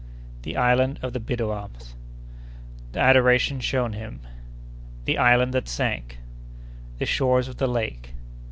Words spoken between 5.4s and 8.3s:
that sank.—The Shores of the Lake.